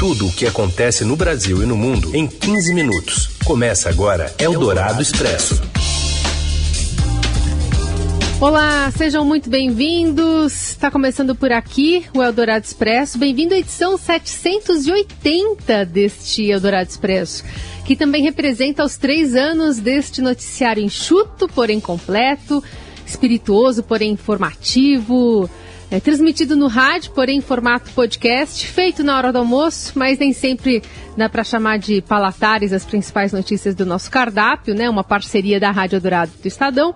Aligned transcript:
Tudo 0.00 0.28
o 0.28 0.32
que 0.32 0.46
acontece 0.46 1.04
no 1.04 1.14
Brasil 1.14 1.62
e 1.62 1.66
no 1.66 1.76
mundo 1.76 2.16
em 2.16 2.26
15 2.26 2.72
minutos. 2.72 3.36
Começa 3.44 3.90
agora 3.90 4.34
Eldorado 4.38 5.02
Expresso. 5.02 5.60
Olá, 8.40 8.90
sejam 8.96 9.26
muito 9.26 9.50
bem-vindos. 9.50 10.70
Está 10.70 10.90
começando 10.90 11.36
por 11.36 11.52
aqui 11.52 12.06
o 12.14 12.22
Eldorado 12.22 12.64
Expresso. 12.64 13.18
Bem-vindo 13.18 13.52
à 13.52 13.58
edição 13.58 13.98
780 13.98 15.84
deste 15.84 16.46
Eldorado 16.46 16.88
Expresso, 16.88 17.44
que 17.84 17.94
também 17.94 18.22
representa 18.22 18.82
os 18.82 18.96
três 18.96 19.34
anos 19.34 19.78
deste 19.80 20.22
noticiário 20.22 20.82
enxuto, 20.82 21.46
porém 21.46 21.78
completo, 21.78 22.64
espirituoso, 23.06 23.82
porém 23.82 24.12
informativo 24.12 25.50
é 25.90 25.98
transmitido 25.98 26.54
no 26.54 26.68
rádio, 26.68 27.10
porém 27.12 27.38
em 27.38 27.40
formato 27.40 27.90
podcast, 27.90 28.64
feito 28.66 29.02
na 29.02 29.16
hora 29.16 29.32
do 29.32 29.38
almoço, 29.38 29.92
mas 29.96 30.18
nem 30.18 30.32
sempre 30.32 30.82
dá 31.16 31.28
para 31.28 31.42
chamar 31.42 31.78
de 31.78 32.00
palatares 32.00 32.72
as 32.72 32.84
principais 32.84 33.32
notícias 33.32 33.74
do 33.74 33.84
nosso 33.84 34.08
cardápio, 34.10 34.74
né? 34.74 34.88
Uma 34.88 35.02
parceria 35.02 35.58
da 35.58 35.70
Rádio 35.72 36.00
Dourado 36.00 36.30
do 36.40 36.46
Estadão. 36.46 36.94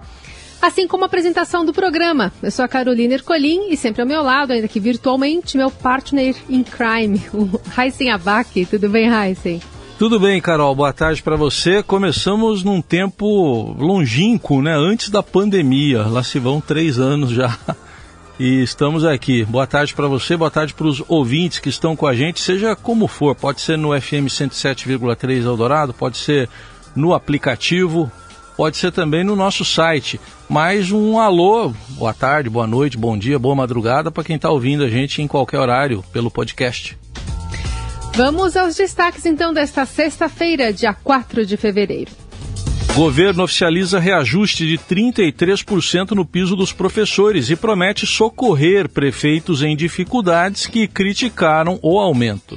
Assim 0.63 0.87
como 0.87 1.03
a 1.03 1.07
apresentação 1.07 1.65
do 1.65 1.73
programa. 1.73 2.33
Eu 2.43 2.51
sou 2.51 2.65
a 2.65 2.69
Carolina 2.69 3.15
Ercolim 3.15 3.69
e 3.69 3.77
sempre 3.77 4.01
ao 4.01 4.09
meu 4.09 4.23
lado, 4.23 4.53
ainda 4.53 4.69
que 4.69 4.79
virtualmente, 4.79 5.57
meu 5.57 5.71
partner 5.71 6.35
in 6.49 6.63
crime, 6.63 7.21
o 7.35 7.61
Heisen 7.77 8.11
Abac. 8.11 8.65
Tudo 8.67 8.89
bem, 8.89 9.09
Heisen? 9.09 9.61
Tudo 9.99 10.19
bem, 10.19 10.41
Carol. 10.41 10.75
Boa 10.75 10.93
tarde 10.93 11.23
para 11.23 11.37
você. 11.37 11.83
Começamos 11.83 12.63
num 12.63 12.81
tempo 12.81 13.75
longínquo, 13.79 14.63
né? 14.63 14.75
Antes 14.75 15.11
da 15.11 15.23
pandemia. 15.23 16.03
Lá 16.03 16.23
se 16.23 16.39
vão 16.39 16.61
três 16.61 16.99
anos 16.99 17.31
já 17.31 17.59
e 18.39 18.63
estamos 18.63 19.05
aqui. 19.05 19.45
Boa 19.45 19.67
tarde 19.67 19.95
para 19.95 20.09
você, 20.09 20.37
boa 20.37 20.51
tarde 20.51 20.75
para 20.75 20.87
os 20.87 21.03
ouvintes 21.09 21.59
que 21.59 21.69
estão 21.69 21.95
com 21.95 22.07
a 22.07 22.15
gente, 22.15 22.41
seja 22.41 22.75
como 22.75 23.07
for, 23.07 23.35
pode 23.35 23.61
ser 23.61 23.79
no 23.79 23.99
FM 23.99 24.27
107,3 24.29 25.45
Eldorado, 25.45 25.95
pode 25.95 26.17
ser 26.17 26.49
no 26.95 27.15
aplicativo, 27.15 28.11
pode 28.57 28.77
ser 28.77 28.93
também 28.93 29.25
no 29.25 29.37
nosso 29.37 29.65
site. 29.65 30.21
Mais 30.49 30.91
um 30.91 31.19
alô, 31.19 31.73
boa 31.91 32.15
tarde, 32.15 32.51
boa 32.51 32.67
noite, 32.67 32.97
bom 32.97 33.17
dia, 33.17 33.39
boa 33.39 33.55
madrugada 33.55 34.11
para 34.11 34.25
quem 34.25 34.37
está 34.37 34.51
ouvindo 34.51 34.85
a 34.85 34.89
gente 34.89 35.23
em 35.23 35.29
qualquer 35.29 35.59
horário 35.59 36.05
pelo 36.13 36.31
podcast. 36.31 36.99
Vamos 38.15 38.57
aos 38.57 38.77
destaques 38.77 39.27
então 39.27 39.53
desta 39.53 39.85
sexta-feira, 39.85 40.73
dia 40.73 40.95
4 40.95 41.45
de 41.45 41.57
fevereiro. 41.57 42.24
Governo 42.95 43.43
oficializa 43.43 43.99
reajuste 43.99 44.65
de 44.65 44.79
33% 44.79 46.13
no 46.13 46.25
piso 46.25 46.55
dos 46.55 46.73
professores 46.73 47.51
e 47.51 47.57
promete 47.57 48.07
socorrer 48.07 48.89
prefeitos 48.89 49.65
em 49.65 49.75
dificuldades 49.75 50.69
que 50.69 50.87
criticaram 50.87 51.77
o 51.83 51.99
aumento. 51.99 52.57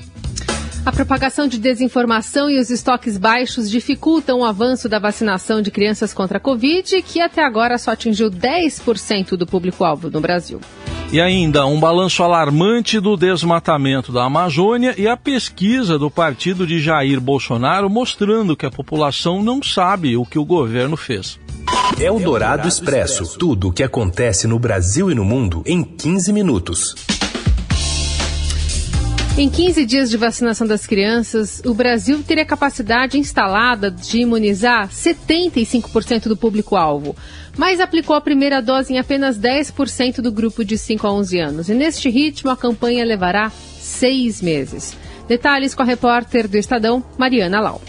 A 0.85 0.91
propagação 0.91 1.47
de 1.47 1.57
desinformação 1.57 2.51
e 2.51 2.59
os 2.59 2.69
estoques 2.69 3.17
baixos 3.17 3.67
dificultam 3.67 4.41
o 4.41 4.45
avanço 4.45 4.87
da 4.87 4.99
vacinação 4.99 5.59
de 5.59 5.71
crianças 5.71 6.13
contra 6.13 6.37
a 6.37 6.41
Covid, 6.41 7.01
que 7.01 7.19
até 7.19 7.43
agora 7.43 7.79
só 7.79 7.89
atingiu 7.89 8.29
10% 8.29 9.29
do 9.35 9.47
público-alvo 9.47 10.11
no 10.11 10.21
Brasil. 10.21 10.61
E 11.09 11.21
ainda 11.21 11.65
um 11.65 11.79
balanço 11.79 12.21
alarmante 12.21 12.99
do 12.99 13.15
desmatamento 13.15 14.11
da 14.11 14.25
Amazônia 14.25 14.93
e 14.97 15.07
a 15.07 15.15
pesquisa 15.15 15.97
do 15.97 16.11
partido 16.11 16.67
de 16.67 16.81
Jair 16.81 17.21
Bolsonaro 17.21 17.89
mostrando 17.89 18.57
que 18.57 18.65
a 18.65 18.71
população 18.71 19.41
não 19.41 19.63
sabe 19.63 20.17
o 20.17 20.25
que 20.25 20.37
o 20.37 20.43
governo 20.43 20.97
fez. 20.97 21.39
É 21.97 22.11
o 22.11 22.19
Dourado 22.19 22.67
Expresso. 22.67 23.37
Tudo 23.37 23.69
o 23.69 23.71
que 23.71 23.83
acontece 23.83 24.47
no 24.47 24.59
Brasil 24.59 25.09
e 25.09 25.15
no 25.15 25.23
mundo 25.23 25.63
em 25.65 25.81
15 25.81 26.33
minutos. 26.33 27.16
Em 29.37 29.49
15 29.49 29.85
dias 29.85 30.09
de 30.09 30.17
vacinação 30.17 30.65
das 30.65 30.87
crianças, 30.87 31.61
o 31.63 31.73
Brasil 31.73 32.23
teria 32.23 32.43
capacidade 32.43 33.19
instalada 33.19 33.91
de 33.91 34.21
imunizar 34.21 34.89
75% 34.89 36.23
do 36.27 36.35
público-alvo 36.35 37.15
mas 37.57 37.79
aplicou 37.79 38.15
a 38.15 38.21
primeira 38.21 38.61
dose 38.61 38.93
em 38.93 38.99
apenas 38.99 39.37
10% 39.37 40.21
do 40.21 40.31
grupo 40.31 40.63
de 40.63 40.77
5 40.77 41.07
a 41.07 41.11
11 41.11 41.39
anos. 41.39 41.69
E 41.69 41.73
neste 41.73 42.07
ritmo, 42.07 42.51
a 42.51 42.55
campanha 42.55 43.03
levará 43.03 43.49
seis 43.49 44.41
meses. 44.41 44.95
Detalhes 45.27 45.73
com 45.73 45.81
a 45.81 45.85
repórter 45.85 46.47
do 46.47 46.55
Estadão, 46.55 47.03
Mariana 47.17 47.59
Lau. 47.59 47.81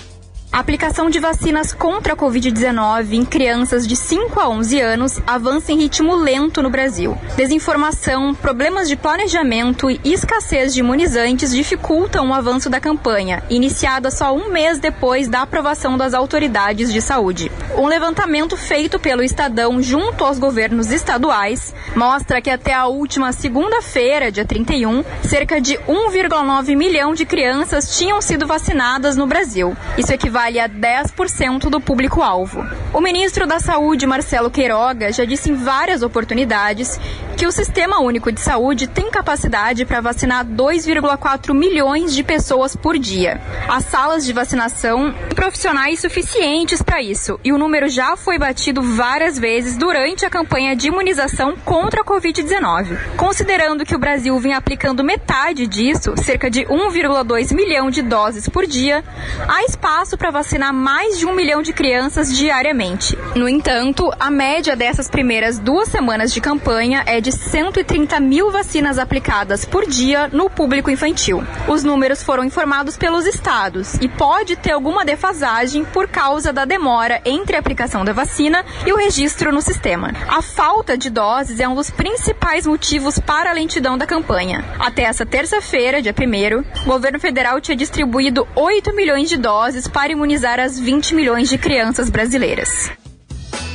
A 0.50 0.60
aplicação 0.60 1.10
de 1.10 1.20
vacinas 1.20 1.74
contra 1.74 2.14
a 2.14 2.16
Covid-19 2.16 3.12
em 3.12 3.24
crianças 3.24 3.86
de 3.86 3.94
5 3.94 4.40
a 4.40 4.48
11 4.48 4.80
anos 4.80 5.20
avança 5.26 5.72
em 5.72 5.76
ritmo 5.76 6.16
lento 6.16 6.62
no 6.62 6.70
Brasil. 6.70 7.16
Desinformação, 7.36 8.34
problemas 8.34 8.88
de 8.88 8.96
planejamento 8.96 9.90
e 9.90 10.00
escassez 10.04 10.72
de 10.72 10.80
imunizantes 10.80 11.52
dificultam 11.54 12.30
o 12.30 12.34
avanço 12.34 12.70
da 12.70 12.80
campanha, 12.80 13.42
iniciada 13.50 14.10
só 14.10 14.34
um 14.34 14.50
mês 14.50 14.78
depois 14.78 15.28
da 15.28 15.42
aprovação 15.42 15.98
das 15.98 16.14
autoridades 16.14 16.90
de 16.92 17.02
saúde. 17.02 17.52
Um 17.76 17.86
levantamento 17.86 18.56
feito 18.56 18.98
pelo 18.98 19.22
Estadão 19.22 19.82
junto 19.82 20.24
aos 20.24 20.38
governos 20.38 20.90
estaduais 20.90 21.74
mostra 21.94 22.40
que 22.40 22.50
até 22.50 22.72
a 22.72 22.86
última 22.86 23.32
segunda-feira, 23.32 24.32
dia 24.32 24.46
31, 24.46 25.04
cerca 25.22 25.60
de 25.60 25.74
1,9 25.86 26.74
milhão 26.74 27.12
de 27.12 27.26
crianças 27.26 27.96
tinham 27.98 28.20
sido 28.22 28.46
vacinadas 28.46 29.14
no 29.14 29.26
Brasil. 29.26 29.76
Isso 29.96 30.12
equivale 30.12 30.37
equivale 30.38 30.60
a 30.60 30.68
10% 30.68 31.68
do 31.68 31.80
público-alvo. 31.80 32.64
O 32.92 33.00
ministro 33.00 33.46
da 33.46 33.58
Saúde, 33.58 34.06
Marcelo 34.06 34.50
Queiroga, 34.50 35.12
já 35.12 35.24
disse 35.24 35.50
em 35.50 35.54
várias 35.54 36.02
oportunidades 36.02 36.98
que 37.38 37.46
o 37.46 37.52
Sistema 37.52 38.00
Único 38.00 38.32
de 38.32 38.40
Saúde 38.40 38.88
tem 38.88 39.12
capacidade 39.12 39.84
para 39.84 40.00
vacinar 40.00 40.44
2,4 40.44 41.54
milhões 41.54 42.12
de 42.12 42.24
pessoas 42.24 42.74
por 42.74 42.98
dia. 42.98 43.40
As 43.68 43.84
salas 43.84 44.26
de 44.26 44.32
vacinação 44.32 45.12
têm 45.12 45.36
profissionais 45.36 46.00
suficientes 46.00 46.82
para 46.82 47.00
isso 47.00 47.38
e 47.44 47.52
o 47.52 47.58
número 47.58 47.88
já 47.88 48.16
foi 48.16 48.40
batido 48.40 48.82
várias 48.82 49.38
vezes 49.38 49.76
durante 49.76 50.26
a 50.26 50.30
campanha 50.30 50.74
de 50.74 50.88
imunização 50.88 51.54
contra 51.64 52.00
a 52.00 52.04
Covid-19. 52.04 52.98
Considerando 53.16 53.84
que 53.84 53.94
o 53.94 54.00
Brasil 54.00 54.36
vem 54.40 54.54
aplicando 54.54 55.04
metade 55.04 55.68
disso, 55.68 56.14
cerca 56.16 56.50
de 56.50 56.64
1,2 56.64 57.54
milhão 57.54 57.88
de 57.88 58.02
doses 58.02 58.48
por 58.48 58.66
dia, 58.66 59.04
há 59.46 59.62
espaço 59.62 60.18
para 60.18 60.32
vacinar 60.32 60.74
mais 60.74 61.16
de 61.16 61.24
um 61.24 61.36
milhão 61.36 61.62
de 61.62 61.72
crianças 61.72 62.36
diariamente. 62.36 63.16
No 63.36 63.48
entanto, 63.48 64.10
a 64.18 64.28
média 64.28 64.74
dessas 64.74 65.08
primeiras 65.08 65.60
duas 65.60 65.88
semanas 65.88 66.32
de 66.32 66.40
campanha 66.40 67.04
é 67.06 67.20
de 67.20 67.27
130 67.32 68.20
mil 68.20 68.50
vacinas 68.50 68.98
aplicadas 68.98 69.64
por 69.64 69.86
dia 69.86 70.28
no 70.28 70.48
público 70.48 70.90
infantil. 70.90 71.42
Os 71.66 71.84
números 71.84 72.22
foram 72.22 72.44
informados 72.44 72.96
pelos 72.96 73.26
estados 73.26 73.94
e 73.94 74.08
pode 74.08 74.56
ter 74.56 74.72
alguma 74.72 75.04
defasagem 75.04 75.84
por 75.84 76.08
causa 76.08 76.52
da 76.52 76.64
demora 76.64 77.20
entre 77.24 77.56
a 77.56 77.60
aplicação 77.60 78.04
da 78.04 78.12
vacina 78.12 78.64
e 78.86 78.92
o 78.92 78.96
registro 78.96 79.52
no 79.52 79.60
sistema. 79.60 80.12
A 80.28 80.42
falta 80.42 80.96
de 80.96 81.10
doses 81.10 81.60
é 81.60 81.68
um 81.68 81.74
dos 81.74 81.90
principais 81.90 82.66
motivos 82.66 83.18
para 83.18 83.50
a 83.50 83.54
lentidão 83.54 83.98
da 83.98 84.06
campanha. 84.06 84.64
Até 84.78 85.02
essa 85.02 85.26
terça-feira, 85.26 86.02
dia 86.02 86.14
1, 86.14 86.82
o 86.82 86.86
governo 86.86 87.18
federal 87.18 87.60
tinha 87.60 87.76
distribuído 87.76 88.46
8 88.54 88.94
milhões 88.94 89.28
de 89.28 89.36
doses 89.36 89.88
para 89.88 90.12
imunizar 90.12 90.60
as 90.60 90.78
20 90.78 91.14
milhões 91.14 91.48
de 91.48 91.58
crianças 91.58 92.10
brasileiras. 92.10 92.90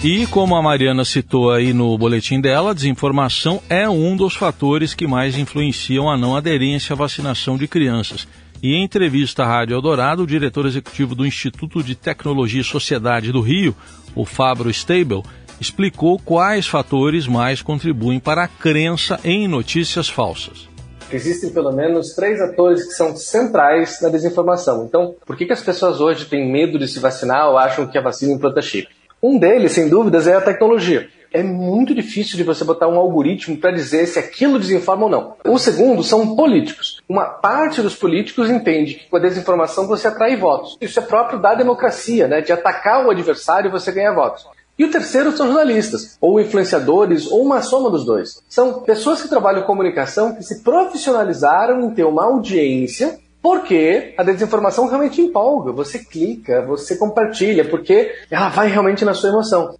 E 0.03 0.27
como 0.27 0.53
a 0.57 0.61
Mariana 0.61 1.05
citou 1.05 1.49
aí 1.49 1.71
no 1.71 1.97
boletim 1.97 2.41
dela, 2.41 2.75
desinformação 2.75 3.61
é 3.69 3.87
um 3.87 4.17
dos 4.17 4.35
fatores 4.35 4.93
que 4.93 5.07
mais 5.07 5.37
influenciam 5.37 6.09
a 6.09 6.17
não 6.17 6.35
aderência 6.35 6.91
à 6.91 6.95
vacinação 6.97 7.55
de 7.55 7.69
crianças. 7.69 8.27
E 8.61 8.73
em 8.73 8.83
entrevista 8.83 9.43
à 9.43 9.47
Rádio 9.47 9.75
Eldorado, 9.75 10.23
o 10.23 10.27
diretor 10.27 10.65
executivo 10.65 11.15
do 11.15 11.25
Instituto 11.25 11.81
de 11.81 11.95
Tecnologia 11.95 12.59
e 12.59 12.65
Sociedade 12.65 13.31
do 13.31 13.39
Rio, 13.39 13.73
o 14.13 14.25
Fabro 14.25 14.69
Stable, 14.69 15.23
explicou 15.57 16.19
quais 16.19 16.67
fatores 16.67 17.25
mais 17.25 17.61
contribuem 17.61 18.19
para 18.19 18.43
a 18.43 18.47
crença 18.49 19.17
em 19.23 19.47
notícias 19.47 20.09
falsas 20.09 20.67
existem 21.11 21.51
pelo 21.51 21.71
menos 21.71 22.15
três 22.15 22.41
atores 22.41 22.85
que 22.85 22.93
são 22.93 23.15
centrais 23.15 24.01
na 24.01 24.09
desinformação. 24.09 24.85
Então, 24.85 25.15
por 25.23 25.37
que, 25.37 25.45
que 25.45 25.53
as 25.53 25.61
pessoas 25.61 26.01
hoje 26.01 26.25
têm 26.25 26.51
medo 26.51 26.79
de 26.79 26.87
se 26.87 26.99
vacinar 26.99 27.49
ou 27.49 27.57
acham 27.57 27.85
que 27.85 27.99
a 27.99 28.01
vacina 28.01 28.33
implanta 28.33 28.63
chip? 28.63 28.87
Um 29.23 29.39
deles, 29.39 29.71
sem 29.71 29.87
dúvidas, 29.87 30.27
é 30.27 30.35
a 30.35 30.41
tecnologia. 30.41 31.07
É 31.31 31.41
muito 31.41 31.95
difícil 31.95 32.35
de 32.35 32.43
você 32.43 32.65
botar 32.65 32.89
um 32.89 32.99
algoritmo 32.99 33.55
para 33.55 33.71
dizer 33.71 34.05
se 34.05 34.19
aquilo 34.19 34.59
desinforma 34.59 35.05
ou 35.05 35.09
não. 35.09 35.33
O 35.47 35.57
segundo 35.57 36.03
são 36.03 36.35
políticos. 36.35 37.01
Uma 37.07 37.23
parte 37.25 37.81
dos 37.81 37.95
políticos 37.95 38.49
entende 38.49 38.95
que 38.95 39.09
com 39.09 39.15
a 39.15 39.21
desinformação 39.21 39.87
você 39.87 40.09
atrai 40.09 40.35
votos. 40.35 40.77
Isso 40.81 40.99
é 40.99 41.01
próprio 41.01 41.39
da 41.39 41.55
democracia, 41.55 42.27
né? 42.27 42.41
De 42.41 42.51
atacar 42.51 43.05
o 43.05 43.09
adversário 43.09 43.71
você 43.71 43.93
ganha 43.93 44.11
votos. 44.11 44.45
E 44.77 44.83
o 44.83 44.91
terceiro 44.91 45.31
são 45.31 45.47
jornalistas, 45.47 46.17
ou 46.19 46.41
influenciadores, 46.41 47.31
ou 47.31 47.43
uma 47.43 47.61
soma 47.61 47.89
dos 47.89 48.03
dois. 48.03 48.41
São 48.49 48.81
pessoas 48.81 49.21
que 49.21 49.29
trabalham 49.29 49.63
comunicação 49.63 50.35
que 50.35 50.43
se 50.43 50.63
profissionalizaram 50.63 51.79
em 51.85 51.91
ter 51.91 52.03
uma 52.03 52.25
audiência 52.25 53.19
porque 53.43 54.13
a 54.17 54.23
desinformação 54.23 54.87
realmente 54.87 55.21
empolga. 55.21 55.73
Você 55.73 55.99
clica, 55.99 56.65
você 56.65 56.95
compartilha, 56.95 57.65
porque 57.65 58.15
ela 58.31 58.47
vai 58.47 58.69
realmente 58.69 59.03
na 59.03 59.13
sua 59.13 59.29
emoção. 59.29 59.75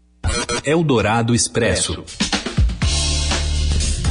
É 0.65 0.75
o 0.75 0.83
Dourado 0.83 1.33
Expresso. 1.33 2.04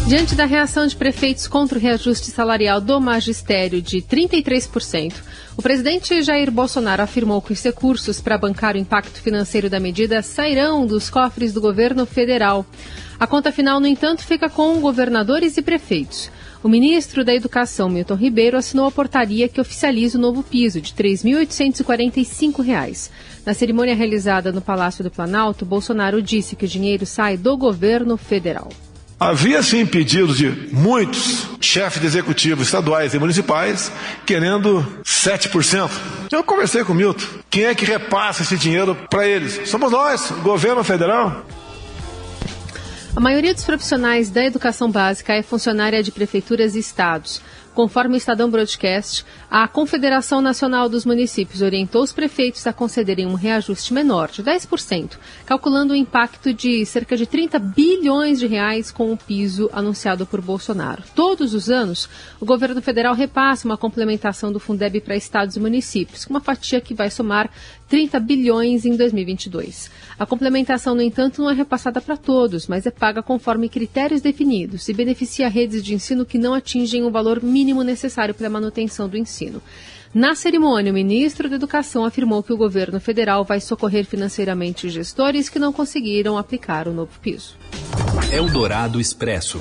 Diante 0.08 0.34
da 0.34 0.46
reação 0.46 0.86
de 0.86 0.96
prefeitos 0.96 1.46
contra 1.46 1.78
o 1.78 1.80
reajuste 1.80 2.30
salarial 2.30 2.80
do 2.80 3.00
magistério 3.00 3.80
de 3.80 3.98
33%, 3.98 5.14
o 5.56 5.62
presidente 5.62 6.22
Jair 6.22 6.50
Bolsonaro 6.50 7.02
afirmou 7.02 7.40
que 7.40 7.52
os 7.52 7.62
recursos 7.62 8.20
para 8.20 8.38
bancar 8.38 8.74
o 8.74 8.78
impacto 8.78 9.20
financeiro 9.20 9.70
da 9.70 9.78
medida 9.78 10.22
sairão 10.22 10.86
dos 10.86 11.08
cofres 11.08 11.52
do 11.52 11.60
governo 11.60 12.04
federal. 12.04 12.66
A 13.20 13.26
conta 13.26 13.52
final, 13.52 13.78
no 13.78 13.86
entanto, 13.86 14.24
fica 14.24 14.48
com 14.48 14.80
governadores 14.80 15.56
e 15.56 15.62
prefeitos. 15.62 16.30
O 16.62 16.68
ministro 16.68 17.24
da 17.24 17.34
Educação, 17.34 17.88
Milton 17.88 18.14
Ribeiro, 18.14 18.56
assinou 18.56 18.86
a 18.86 18.92
portaria 18.92 19.48
que 19.48 19.60
oficializa 19.60 20.16
o 20.16 20.20
novo 20.20 20.44
piso 20.44 20.80
de 20.80 20.94
R$ 20.96 21.10
3.845. 21.10 23.10
Na 23.44 23.52
cerimônia 23.52 23.96
realizada 23.96 24.52
no 24.52 24.60
Palácio 24.60 25.02
do 25.02 25.10
Planalto, 25.10 25.66
Bolsonaro 25.66 26.22
disse 26.22 26.54
que 26.54 26.64
o 26.64 26.68
dinheiro 26.68 27.04
sai 27.04 27.36
do 27.36 27.56
governo 27.56 28.16
federal. 28.16 28.68
Havia 29.18 29.60
sim 29.62 29.84
pedidos 29.84 30.36
de 30.36 30.68
muitos 30.72 31.48
chefes 31.60 32.00
de 32.00 32.06
executivos 32.06 32.66
estaduais 32.66 33.12
e 33.12 33.18
municipais 33.18 33.90
querendo 34.24 34.86
7%. 35.04 35.90
Eu 36.30 36.44
conversei 36.44 36.84
com 36.84 36.92
o 36.92 36.96
Milton. 36.96 37.26
Quem 37.50 37.64
é 37.64 37.74
que 37.74 37.84
repassa 37.84 38.42
esse 38.42 38.56
dinheiro 38.56 38.96
para 39.10 39.26
eles? 39.26 39.68
Somos 39.68 39.90
nós, 39.90 40.30
governo 40.42 40.84
federal. 40.84 41.44
A 43.14 43.20
maioria 43.20 43.52
dos 43.52 43.64
profissionais 43.64 44.30
da 44.30 44.42
educação 44.42 44.90
básica 44.90 45.34
é 45.34 45.42
funcionária 45.42 46.02
de 46.02 46.10
prefeituras 46.10 46.74
e 46.74 46.78
estados. 46.78 47.42
Conforme 47.74 48.14
o 48.14 48.16
Estadão 48.18 48.50
Broadcast, 48.50 49.24
a 49.50 49.66
Confederação 49.66 50.42
Nacional 50.42 50.90
dos 50.90 51.06
Municípios 51.06 51.62
orientou 51.62 52.02
os 52.02 52.12
prefeitos 52.12 52.66
a 52.66 52.72
concederem 52.72 53.26
um 53.26 53.34
reajuste 53.34 53.94
menor, 53.94 54.30
de 54.30 54.42
10%, 54.42 55.18
calculando 55.46 55.94
o 55.94 55.96
impacto 55.96 56.52
de 56.52 56.84
cerca 56.84 57.16
de 57.16 57.26
30 57.26 57.58
bilhões 57.58 58.38
de 58.38 58.46
reais 58.46 58.90
com 58.90 59.10
o 59.12 59.16
piso 59.16 59.70
anunciado 59.72 60.26
por 60.26 60.42
Bolsonaro. 60.42 61.02
Todos 61.14 61.54
os 61.54 61.70
anos, 61.70 62.08
o 62.38 62.44
governo 62.44 62.82
federal 62.82 63.14
repassa 63.14 63.66
uma 63.66 63.78
complementação 63.78 64.52
do 64.52 64.60
Fundeb 64.60 65.00
para 65.00 65.16
estados 65.16 65.56
e 65.56 65.60
municípios, 65.60 66.26
com 66.26 66.34
uma 66.34 66.40
fatia 66.40 66.80
que 66.80 66.94
vai 66.94 67.10
somar 67.10 67.50
30 67.92 68.18
bilhões 68.20 68.86
em 68.86 68.96
2022. 68.96 69.90
A 70.18 70.24
complementação, 70.24 70.94
no 70.94 71.02
entanto, 71.02 71.42
não 71.42 71.50
é 71.50 71.52
repassada 71.52 72.00
para 72.00 72.16
todos, 72.16 72.66
mas 72.66 72.86
é 72.86 72.90
paga 72.90 73.22
conforme 73.22 73.68
critérios 73.68 74.22
definidos 74.22 74.88
e 74.88 74.94
beneficia 74.94 75.46
redes 75.46 75.84
de 75.84 75.92
ensino 75.92 76.24
que 76.24 76.38
não 76.38 76.54
atingem 76.54 77.04
o 77.04 77.10
valor 77.10 77.42
mínimo 77.42 77.82
necessário 77.82 78.32
para 78.32 78.46
a 78.46 78.50
manutenção 78.50 79.10
do 79.10 79.18
ensino. 79.18 79.60
Na 80.14 80.34
cerimônia, 80.34 80.90
o 80.90 80.94
ministro 80.94 81.50
da 81.50 81.56
Educação 81.56 82.06
afirmou 82.06 82.42
que 82.42 82.54
o 82.54 82.56
governo 82.56 82.98
federal 82.98 83.44
vai 83.44 83.60
socorrer 83.60 84.06
financeiramente 84.06 84.88
gestores 84.88 85.50
que 85.50 85.58
não 85.58 85.70
conseguiram 85.70 86.38
aplicar 86.38 86.88
o 86.88 86.94
novo 86.94 87.20
piso. 87.20 87.58
Eldorado 88.32 88.98
Expresso. 88.98 89.60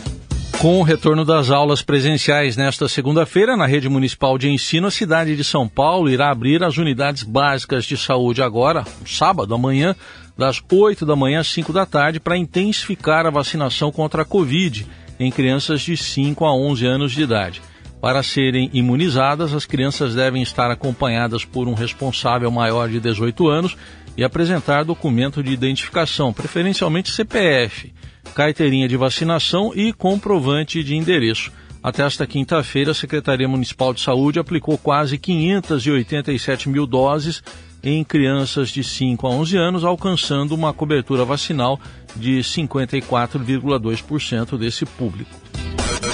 Com 0.60 0.80
o 0.80 0.84
retorno 0.84 1.26
das 1.26 1.50
aulas 1.50 1.82
presenciais 1.82 2.56
nesta 2.56 2.88
segunda-feira, 2.88 3.58
na 3.58 3.66
rede 3.66 3.90
municipal 3.90 4.38
de 4.38 4.48
ensino, 4.48 4.88
a 4.88 4.92
cidade 4.92 5.36
de 5.36 5.44
São 5.44 5.68
Paulo 5.68 6.10
irá 6.10 6.30
abrir 6.30 6.64
as 6.64 6.78
unidades 6.78 7.24
básicas 7.24 7.86
de 7.86 7.98
saúde 7.98 8.44
agora, 8.44 8.86
sábado, 9.06 9.56
amanhã, 9.56 9.96
das 10.38 10.62
8 10.72 11.04
da 11.06 11.16
manhã 11.16 11.40
às 11.40 11.48
5 11.48 11.74
da 11.74 11.86
tarde, 11.86 12.20
para 12.20 12.38
intensificar 12.38 13.26
a 13.26 13.32
vacinação 13.32 13.92
contra 13.92 14.22
a 14.22 14.26
Covid 14.26 14.86
em 15.20 15.32
crianças 15.32 15.82
de 15.82 15.98
5 15.98 16.46
a 16.46 16.56
11 16.56 16.86
anos 16.86 17.12
de 17.12 17.24
idade. 17.24 17.62
Para 18.00 18.22
serem 18.22 18.70
imunizadas, 18.72 19.54
as 19.54 19.66
crianças 19.66 20.14
devem 20.14 20.44
estar 20.44 20.70
acompanhadas 20.70 21.44
por 21.44 21.68
um 21.68 21.74
responsável 21.74 22.52
maior 22.52 22.88
de 22.88 23.00
18 23.00 23.48
anos 23.48 23.78
e 24.16 24.24
apresentar 24.24 24.84
documento 24.84 25.42
de 25.42 25.52
identificação, 25.52 26.32
preferencialmente 26.32 27.12
CPF 27.12 27.92
carteirinha 28.34 28.88
de 28.88 28.98
vacinação 28.98 29.72
e 29.76 29.94
comprovante 29.94 30.84
de 30.84 30.96
endereço. 30.96 31.52
Até 31.84 32.04
esta 32.04 32.28
quinta-feira, 32.28 32.92
a 32.92 32.96
Secretaria 32.96 33.48
Municipal 33.48 33.92
de 33.94 34.02
Saúde 34.02 34.40
aplicou 34.40 34.78
quase 34.78 35.18
587 35.18 36.70
mil 36.70 36.86
doses 36.86 37.42
em 37.84 38.04
crianças 38.04 38.70
de 38.70 38.84
5 38.84 39.26
a 39.26 39.32
11 39.32 39.58
anos, 39.58 39.84
alcançando 39.84 40.54
uma 40.54 40.72
cobertura 40.72 41.26
vacinal 41.26 41.80
de 42.16 42.38
54,2% 42.40 44.56
desse 44.58 44.86
público. 44.86 45.32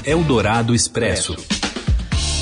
Eldorado 0.05 0.73
Expresso. 0.73 1.35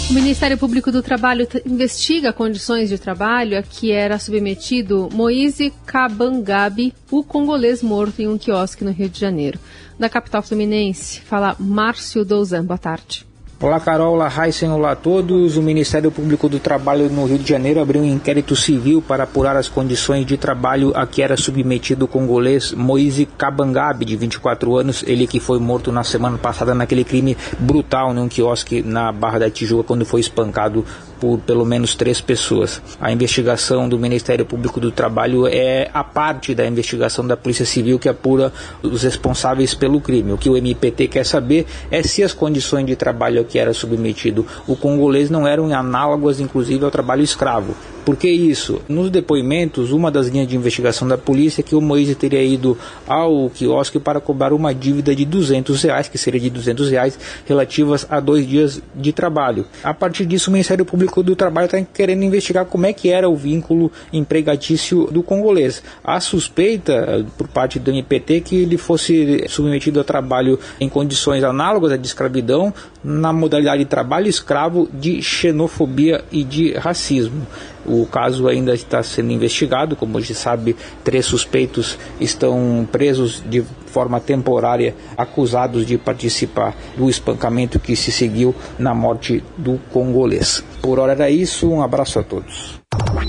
O 0.08 0.14
Ministério 0.14 0.56
Público 0.56 0.92
do 0.92 1.02
Trabalho 1.02 1.48
investiga 1.66 2.32
condições 2.32 2.90
de 2.90 2.98
trabalho 3.00 3.58
a 3.58 3.64
que 3.64 3.92
era 3.92 4.20
submetido 4.20 5.10
Moise 5.12 5.74
Kabangabi, 5.84 6.94
o 7.10 7.24
congolês 7.24 7.82
morto 7.82 8.22
em 8.22 8.28
um 8.28 8.38
quiosque 8.38 8.84
no 8.84 8.92
Rio 8.92 9.10
de 9.10 9.20
Janeiro. 9.20 9.60
Da 9.98 10.08
capital 10.08 10.44
fluminense, 10.44 11.22
fala 11.22 11.56
Márcio 11.60 12.24
Douzan. 12.24 12.64
Boa 12.64 12.78
tarde. 12.78 13.26
Olá 13.58 13.80
Carol, 13.80 14.16
olá 14.16 14.30
Heisen, 14.30 14.70
olá 14.70 14.92
a 14.92 14.96
todos. 14.98 15.56
O 15.56 15.62
Ministério 15.62 16.12
Público 16.12 16.50
do 16.50 16.60
Trabalho 16.60 17.10
no 17.10 17.26
Rio 17.26 17.40
de 17.40 17.48
Janeiro 17.48 17.80
abriu 17.80 18.02
um 18.02 18.06
inquérito 18.06 18.54
civil 18.54 19.02
para 19.02 19.24
apurar 19.24 19.56
as 19.56 19.70
condições 19.70 20.26
de 20.26 20.36
trabalho 20.36 20.92
a 20.94 21.08
que 21.08 21.22
era 21.22 21.38
submetido 21.38 22.04
o 22.04 22.08
congolês 22.08 22.74
Moise 22.74 23.26
Kabangabe, 23.26 24.04
de 24.04 24.18
24 24.18 24.76
anos, 24.76 25.06
ele 25.08 25.26
que 25.26 25.40
foi 25.40 25.58
morto 25.58 25.90
na 25.90 26.04
semana 26.04 26.38
passada 26.38 26.76
naquele 26.76 27.06
crime 27.06 27.38
brutal 27.58 28.14
num 28.14 28.28
quiosque 28.28 28.84
na 28.84 29.10
Barra 29.14 29.40
da 29.40 29.50
Tijuca 29.50 29.86
quando 29.86 30.06
foi 30.06 30.20
espancado 30.20 30.84
por 31.20 31.40
pelo 31.40 31.66
menos 31.66 31.96
três 31.96 32.22
pessoas. 32.22 32.82
A 33.00 33.12
investigação 33.12 33.88
do 33.88 33.98
Ministério 33.98 34.46
Público 34.46 34.80
do 34.80 34.92
Trabalho 34.92 35.48
é 35.48 35.90
a 35.94 36.04
parte 36.04 36.54
da 36.54 36.66
investigação 36.66 37.26
da 37.26 37.38
Polícia 37.38 37.66
Civil 37.66 38.00
que 38.00 38.10
apura 38.10 38.52
os 38.82 39.04
responsáveis 39.04 39.74
pelo 39.74 40.02
crime. 40.02 40.34
O 40.34 40.38
que 40.38 40.50
o 40.50 40.58
MPT 40.58 41.08
quer 41.08 41.26
saber 41.26 41.66
é 41.92 42.02
se 42.04 42.24
as 42.24 42.34
condições 42.34 42.86
de 42.86 42.96
trabalho 42.96 43.46
que 43.46 43.60
era 43.60 43.74
submetido 43.74 44.46
o 44.68 44.76
congolês 44.76 45.30
não 45.30 45.48
eram 45.48 45.74
análogas, 45.74 46.40
inclusive, 46.40 46.84
ao 46.84 46.92
trabalho 46.92 47.22
escravo. 47.22 47.76
Por 48.06 48.16
que 48.16 48.30
isso? 48.30 48.82
Nos 48.88 49.10
depoimentos, 49.10 49.92
uma 49.92 50.12
das 50.12 50.28
linhas 50.28 50.48
de 50.48 50.56
investigação 50.56 51.08
da 51.08 51.18
polícia 51.18 51.62
é 51.62 51.64
que 51.64 51.76
o 51.76 51.82
Moise 51.82 52.14
teria 52.14 52.44
ido 52.44 52.78
ao 53.08 53.50
quiosque 53.50 54.00
para 54.00 54.22
cobrar 54.22 54.54
uma 54.54 54.76
dívida 54.76 55.16
de 55.16 55.26
200 55.26 55.82
reais, 55.82 56.08
que 56.08 56.18
seria 56.18 56.40
de 56.40 56.52
200 56.52 56.90
reais, 56.92 57.18
relativas 57.48 58.06
a 58.08 58.20
dois 58.20 58.48
dias 58.48 58.80
de 58.94 59.12
trabalho. 59.12 59.66
A 59.84 59.92
partir 59.92 60.24
disso, 60.28 60.52
o 60.52 60.54
Ministério 60.54 60.86
Público 60.86 61.05
do 61.08 61.36
Trabalho 61.36 61.66
está 61.66 61.82
querendo 61.82 62.24
investigar 62.24 62.66
como 62.66 62.86
é 62.86 62.94
que 62.94 63.10
era 63.10 63.30
o 63.30 63.36
vínculo 63.36 63.92
empregatício 64.12 65.06
do 65.12 65.24
congolês. 65.24 65.84
A 66.04 66.20
suspeita 66.20 66.94
eh, 66.94 67.26
por 67.38 67.48
parte 67.48 67.80
do 67.80 67.92
MPT 67.92 68.42
que 68.42 68.56
ele 68.56 68.78
fosse 68.78 69.46
submetido 69.48 70.00
a 70.00 70.04
trabalho 70.04 70.60
em 70.80 70.90
condições 70.90 71.44
análogas 71.44 71.92
à 71.92 71.98
de 71.98 72.08
escravidão, 72.08 72.74
na 73.04 73.32
modalidade 73.32 73.84
de 73.84 73.90
trabalho 73.90 74.28
escravo, 74.28 74.90
de 74.94 75.22
xenofobia 75.22 76.24
e 76.32 76.44
de 76.44 76.74
racismo. 76.74 77.46
O 77.86 78.06
caso 78.08 78.48
ainda 78.48 78.74
está 78.74 79.04
sendo 79.04 79.32
investigado, 79.32 79.96
como 79.96 80.20
se 80.22 80.34
sabe, 80.34 80.76
três 81.04 81.26
suspeitos 81.26 81.98
estão 82.20 82.88
presos 82.92 83.44
de 83.48 83.64
forma 83.96 84.20
temporária, 84.20 84.94
acusados 85.16 85.86
de 85.86 85.98
participar 85.98 86.76
do 86.98 87.10
espancamento 87.10 87.80
que 87.80 87.96
se 87.96 88.12
seguiu 88.12 88.54
na 88.78 88.94
morte 88.94 89.42
do 89.58 89.80
congolês. 89.94 90.62
Por 90.82 91.00
hora 91.00 91.14
era 91.14 91.30
isso, 91.30 91.70
um 91.70 91.82
abraço 91.82 92.20
a 92.20 92.24
todos. 92.24 92.78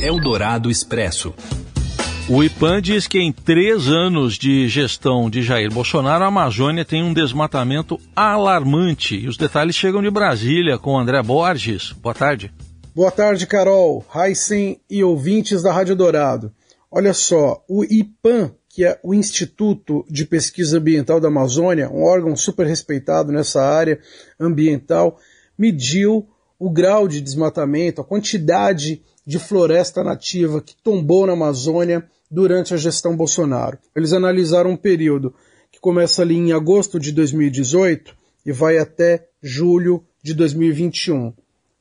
Eldorado 0.00 0.68
Expresso. 0.68 1.32
O 2.28 2.42
IPAN 2.42 2.82
diz 2.82 3.06
que 3.06 3.20
em 3.20 3.30
três 3.30 3.86
anos 3.86 4.34
de 4.34 4.66
gestão 4.66 5.30
de 5.30 5.40
Jair 5.40 5.72
Bolsonaro, 5.72 6.24
a 6.24 6.26
Amazônia 6.26 6.84
tem 6.84 7.00
um 7.00 7.14
desmatamento 7.14 8.00
alarmante. 8.16 9.14
E 9.14 9.28
os 9.28 9.36
detalhes 9.36 9.76
chegam 9.76 10.02
de 10.02 10.10
Brasília 10.10 10.76
com 10.76 10.98
André 10.98 11.22
Borges. 11.22 11.92
Boa 11.92 12.12
tarde. 12.12 12.52
Boa 12.92 13.12
tarde, 13.12 13.46
Carol, 13.46 14.04
Heisen 14.12 14.80
e 14.90 15.04
ouvintes 15.04 15.62
da 15.62 15.72
Rádio 15.72 15.94
Dourado. 15.94 16.50
Olha 16.90 17.14
só, 17.14 17.62
o 17.68 17.84
IPAN, 17.84 18.50
que 18.76 18.84
é 18.84 19.00
o 19.02 19.14
Instituto 19.14 20.04
de 20.06 20.26
Pesquisa 20.26 20.76
Ambiental 20.76 21.18
da 21.18 21.28
Amazônia, 21.28 21.88
um 21.88 22.02
órgão 22.02 22.36
super 22.36 22.66
respeitado 22.66 23.32
nessa 23.32 23.62
área 23.62 23.98
ambiental, 24.38 25.18
mediu 25.56 26.28
o 26.58 26.68
grau 26.68 27.08
de 27.08 27.22
desmatamento, 27.22 28.02
a 28.02 28.04
quantidade 28.04 29.00
de 29.24 29.38
floresta 29.38 30.04
nativa 30.04 30.60
que 30.60 30.76
tombou 30.84 31.26
na 31.26 31.32
Amazônia 31.32 32.04
durante 32.30 32.74
a 32.74 32.76
gestão 32.76 33.16
Bolsonaro. 33.16 33.78
Eles 33.96 34.12
analisaram 34.12 34.72
um 34.72 34.76
período 34.76 35.32
que 35.72 35.80
começa 35.80 36.20
ali 36.20 36.36
em 36.36 36.52
agosto 36.52 37.00
de 37.00 37.12
2018 37.12 38.14
e 38.44 38.52
vai 38.52 38.76
até 38.76 39.26
julho 39.42 40.04
de 40.22 40.34
2021 40.34 41.32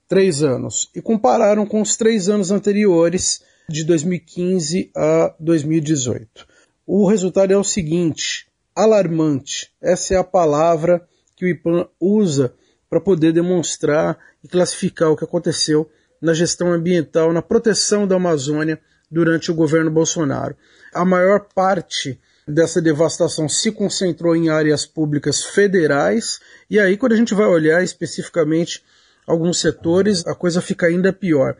três 0.08 0.42
anos 0.42 0.90
e 0.96 1.02
compararam 1.02 1.66
com 1.66 1.82
os 1.82 1.98
três 1.98 2.30
anos 2.30 2.52
anteriores, 2.52 3.42
de 3.68 3.84
2015 3.84 4.92
a 4.96 5.36
2018. 5.38 6.55
O 6.86 7.08
resultado 7.08 7.52
é 7.52 7.58
o 7.58 7.64
seguinte: 7.64 8.48
alarmante. 8.76 9.72
Essa 9.82 10.14
é 10.14 10.18
a 10.18 10.24
palavra 10.24 11.08
que 11.36 11.46
o 11.46 11.48
IPAN 11.48 11.88
usa 12.00 12.54
para 12.90 13.02
poder 13.02 13.34
demonstrar 13.34 14.18
e 14.44 14.48
classificar 14.48 15.10
o 15.10 15.18
que 15.18 15.24
aconteceu 15.24 15.90
na 16.22 16.34
gestão 16.34 16.72
ambiental, 16.72 17.34
na 17.34 17.42
proteção 17.42 18.08
da 18.08 18.16
Amazônia 18.16 18.80
durante 19.10 19.52
o 19.52 19.56
governo 19.56 19.90
Bolsonaro. 19.90 20.56
A 20.94 21.04
maior 21.04 21.48
parte 21.54 22.20
dessa 22.48 22.82
devastação 22.82 23.50
se 23.50 23.72
concentrou 23.72 24.36
em 24.36 24.50
áreas 24.50 24.86
públicas 24.86 25.44
federais, 25.44 26.40
e 26.70 26.80
aí, 26.80 26.96
quando 26.96 27.14
a 27.14 27.18
gente 27.18 27.34
vai 27.34 27.48
olhar 27.48 27.84
especificamente 27.84 28.84
alguns 29.26 29.60
setores, 29.60 30.26
a 30.28 30.36
coisa 30.36 30.62
fica 30.62 30.86
ainda 30.86 31.12
pior. 31.12 31.58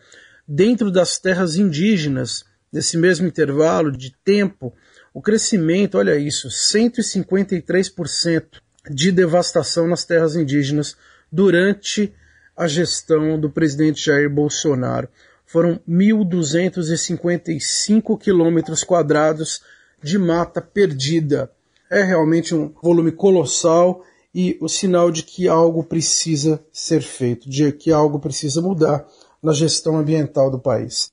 Dentro 0.48 0.92
das 0.92 1.18
terras 1.18 1.56
indígenas, 1.56 2.46
nesse 2.72 2.98
mesmo 2.98 3.28
intervalo 3.28 3.92
de 3.92 4.16
tempo, 4.24 4.74
o 5.16 5.22
crescimento, 5.22 5.98
olha 5.98 6.16
isso, 6.18 6.50
153% 6.50 8.44
de 8.92 9.12
devastação 9.14 9.88
nas 9.88 10.04
terras 10.04 10.36
indígenas 10.36 10.98
durante 11.32 12.14
a 12.56 12.68
gestão 12.68 13.40
do 13.40 13.50
presidente 13.50 14.08
Jair 14.08 14.30
Bolsonaro. 14.30 15.08
Foram 15.46 15.80
1.255 15.88 18.20
quilômetros 18.20 18.84
quadrados 18.84 19.62
de 20.04 20.18
mata 20.18 20.62
perdida. 20.62 21.50
É 21.90 22.04
realmente 22.04 22.54
um 22.54 22.74
volume 22.84 23.14
colossal 23.14 24.04
e 24.34 24.58
o 24.60 24.68
sinal 24.68 25.10
de 25.12 25.24
que 25.24 25.48
algo 25.48 25.82
precisa 25.82 26.62
ser 26.74 27.02
feito, 27.02 27.50
de 27.50 27.72
que 27.72 27.90
algo 27.90 28.20
precisa 28.20 28.62
mudar 28.62 29.08
na 29.42 29.54
gestão 29.54 29.98
ambiental 29.98 30.52
do 30.52 30.60
país. 30.60 31.10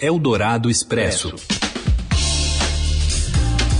Eldorado 0.00 0.70
Expresso. 0.70 1.34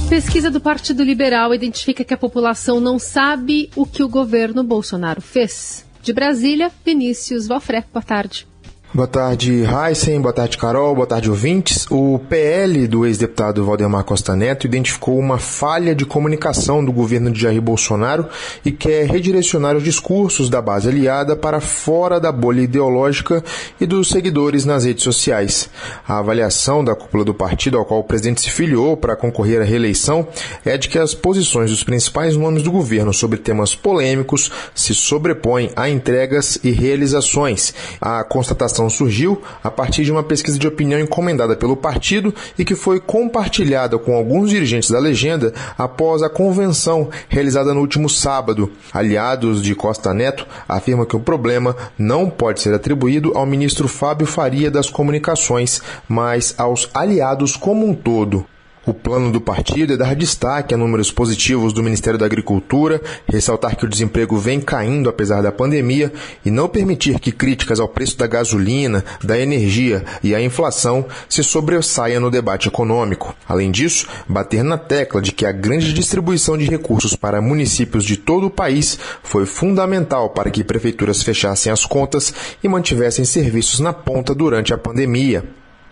Pesquisa 0.08 0.52
do 0.52 0.60
Partido 0.60 1.02
Liberal 1.02 1.52
identifica 1.52 2.04
que 2.04 2.14
a 2.14 2.16
população 2.16 2.78
não 2.78 2.96
sabe 2.96 3.68
o 3.74 3.84
que 3.84 4.04
o 4.04 4.08
governo 4.08 4.62
Bolsonaro 4.62 5.20
fez. 5.20 5.84
De 6.00 6.12
Brasília, 6.12 6.70
Vinícius 6.84 7.48
Valfré, 7.48 7.84
boa 7.92 8.02
tarde. 8.02 8.46
Boa 8.94 9.08
tarde, 9.08 9.64
Heisen. 9.64 10.20
Boa 10.20 10.32
tarde, 10.32 10.56
Carol. 10.56 10.94
Boa 10.94 11.08
tarde, 11.08 11.28
ouvintes. 11.28 11.86
O 11.90 12.20
PL 12.30 12.86
do 12.86 13.04
ex-deputado 13.04 13.64
Valdemar 13.64 14.04
Costa 14.04 14.36
Neto 14.36 14.64
identificou 14.64 15.18
uma 15.18 15.38
falha 15.38 15.92
de 15.92 16.06
comunicação 16.06 16.82
do 16.84 16.92
governo 16.92 17.30
de 17.30 17.40
Jair 17.40 17.60
Bolsonaro 17.60 18.26
e 18.64 18.70
quer 18.70 19.06
redirecionar 19.06 19.76
os 19.76 19.82
discursos 19.82 20.48
da 20.48 20.62
base 20.62 20.88
aliada 20.88 21.34
para 21.34 21.60
fora 21.60 22.20
da 22.20 22.30
bolha 22.30 22.60
ideológica 22.60 23.44
e 23.78 23.84
dos 23.84 24.08
seguidores 24.08 24.64
nas 24.64 24.84
redes 24.84 25.02
sociais. 25.02 25.68
A 26.06 26.18
avaliação 26.18 26.84
da 26.84 26.94
cúpula 26.94 27.24
do 27.24 27.34
partido 27.34 27.76
ao 27.78 27.84
qual 27.84 28.00
o 28.00 28.04
presidente 28.04 28.40
se 28.40 28.50
filiou 28.50 28.96
para 28.96 29.16
concorrer 29.16 29.60
à 29.60 29.64
reeleição 29.64 30.28
é 30.64 30.78
de 30.78 30.88
que 30.88 30.98
as 30.98 31.12
posições 31.12 31.70
dos 31.70 31.82
principais 31.82 32.36
nomes 32.36 32.62
do 32.62 32.70
governo 32.70 33.12
sobre 33.12 33.38
temas 33.38 33.74
polêmicos 33.74 34.50
se 34.74 34.94
sobrepõem 34.94 35.70
a 35.74 35.90
entregas 35.90 36.56
e 36.62 36.70
realizações. 36.70 37.74
A 38.00 38.22
constatação 38.22 38.75
surgiu 38.90 39.40
a 39.64 39.70
partir 39.70 40.04
de 40.04 40.12
uma 40.12 40.22
pesquisa 40.22 40.58
de 40.58 40.68
opinião 40.68 41.00
encomendada 41.00 41.56
pelo 41.56 41.76
partido 41.76 42.34
e 42.58 42.64
que 42.64 42.74
foi 42.74 43.00
compartilhada 43.00 43.98
com 43.98 44.14
alguns 44.14 44.50
dirigentes 44.50 44.90
da 44.90 44.98
legenda 44.98 45.52
após 45.78 46.22
a 46.22 46.28
convenção 46.28 47.08
realizada 47.28 47.72
no 47.72 47.80
último 47.80 48.08
sábado. 48.08 48.70
Aliados 48.92 49.62
de 49.62 49.74
Costa 49.74 50.12
Neto 50.12 50.46
afirmam 50.68 51.06
que 51.06 51.16
o 51.16 51.20
problema 51.20 51.74
não 51.98 52.28
pode 52.28 52.60
ser 52.60 52.74
atribuído 52.74 53.32
ao 53.34 53.46
ministro 53.46 53.88
Fábio 53.88 54.26
Faria 54.26 54.70
das 54.70 54.90
Comunicações, 54.90 55.80
mas 56.06 56.54
aos 56.58 56.90
aliados 56.92 57.56
como 57.56 57.86
um 57.86 57.94
todo. 57.94 58.44
O 58.86 58.94
plano 58.94 59.32
do 59.32 59.40
partido 59.40 59.94
é 59.94 59.96
dar 59.96 60.14
destaque 60.14 60.72
a 60.72 60.76
números 60.76 61.10
positivos 61.10 61.72
do 61.72 61.82
Ministério 61.82 62.16
da 62.16 62.24
Agricultura, 62.24 63.02
ressaltar 63.26 63.74
que 63.74 63.84
o 63.84 63.88
desemprego 63.88 64.38
vem 64.38 64.60
caindo 64.60 65.08
apesar 65.08 65.42
da 65.42 65.50
pandemia 65.50 66.12
e 66.44 66.52
não 66.52 66.68
permitir 66.68 67.18
que 67.18 67.32
críticas 67.32 67.80
ao 67.80 67.88
preço 67.88 68.16
da 68.16 68.28
gasolina, 68.28 69.04
da 69.24 69.36
energia 69.36 70.04
e 70.22 70.36
à 70.36 70.40
inflação 70.40 71.04
se 71.28 71.42
sobressaiam 71.42 72.20
no 72.20 72.30
debate 72.30 72.68
econômico. 72.68 73.34
Além 73.48 73.72
disso, 73.72 74.06
bater 74.28 74.62
na 74.62 74.78
tecla 74.78 75.20
de 75.20 75.32
que 75.32 75.44
a 75.44 75.50
grande 75.50 75.92
distribuição 75.92 76.56
de 76.56 76.66
recursos 76.66 77.16
para 77.16 77.40
municípios 77.40 78.04
de 78.04 78.16
todo 78.16 78.46
o 78.46 78.50
país 78.50 78.96
foi 79.20 79.46
fundamental 79.46 80.30
para 80.30 80.48
que 80.48 80.62
prefeituras 80.62 81.24
fechassem 81.24 81.72
as 81.72 81.84
contas 81.84 82.32
e 82.62 82.68
mantivessem 82.68 83.24
serviços 83.24 83.80
na 83.80 83.92
ponta 83.92 84.32
durante 84.32 84.72
a 84.72 84.78
pandemia. 84.78 85.44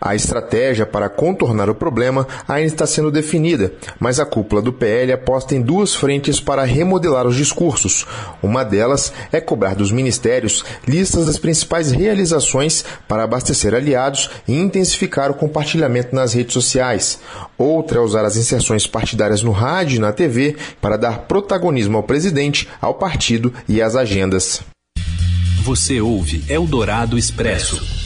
A 0.05 0.15
estratégia 0.15 0.85
para 0.85 1.09
contornar 1.09 1.71
o 1.71 1.75
problema 1.75 2.29
ainda 2.47 2.67
está 2.67 2.87
sendo 2.87 3.11
definida, 3.11 3.73
mas 3.99 4.21
a 4.21 4.27
cúpula 4.27 4.61
do 4.61 4.71
PL 4.71 5.11
aposta 5.13 5.55
em 5.55 5.63
duas 5.63 5.95
frentes 5.95 6.39
para 6.39 6.63
remodelar 6.63 7.27
os 7.27 7.35
discursos. 7.35 8.07
Uma 8.43 8.63
delas 8.63 9.15
é 9.33 9.41
cobrar 9.41 9.75
dos 9.75 9.91
ministérios 9.91 10.63
listas 10.87 11.25
das 11.25 11.39
principais 11.39 11.91
realizações 11.91 12.85
para 13.09 13.23
abastecer 13.23 13.75
aliados 13.75 14.29
e 14.47 14.53
intensificar 14.53 15.31
o 15.31 15.35
compartilhamento 15.35 16.15
nas 16.15 16.35
redes 16.35 16.53
sociais. 16.53 17.19
Outra 17.57 17.97
é 17.97 18.03
usar 18.03 18.27
as 18.27 18.37
inserções 18.37 18.87
partidárias 18.87 19.43
no 19.43 19.53
rádio 19.53 19.97
e 19.97 20.01
na 20.01 20.13
TV 20.13 20.57
para 20.83 20.99
dar 20.99 21.21
protagonismo 21.21 21.97
ao 21.97 22.03
presidente, 22.03 22.69
ao 22.79 22.93
partido 22.93 23.55
e 23.67 23.81
às 23.81 23.97
agendas. 23.97 24.61
Você 25.63 25.99
ouve 25.99 26.45
Eldorado 26.47 27.17
Expresso. 27.17 28.04